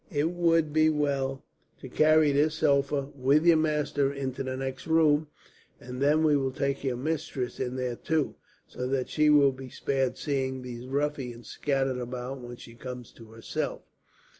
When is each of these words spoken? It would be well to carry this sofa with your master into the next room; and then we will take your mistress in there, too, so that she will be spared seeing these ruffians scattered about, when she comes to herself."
It 0.09 0.31
would 0.31 0.73
be 0.73 0.89
well 0.89 1.45
to 1.79 1.87
carry 1.87 2.31
this 2.31 2.55
sofa 2.55 3.09
with 3.15 3.45
your 3.45 3.57
master 3.57 4.11
into 4.11 4.41
the 4.41 4.57
next 4.57 4.87
room; 4.87 5.27
and 5.79 6.01
then 6.01 6.23
we 6.23 6.35
will 6.35 6.49
take 6.49 6.83
your 6.83 6.97
mistress 6.97 7.59
in 7.59 7.75
there, 7.75 7.97
too, 7.97 8.33
so 8.65 8.87
that 8.87 9.09
she 9.09 9.29
will 9.29 9.51
be 9.51 9.69
spared 9.69 10.17
seeing 10.17 10.63
these 10.63 10.87
ruffians 10.87 11.49
scattered 11.51 11.99
about, 11.99 12.39
when 12.41 12.55
she 12.57 12.73
comes 12.73 13.11
to 13.11 13.25
herself." 13.27 13.83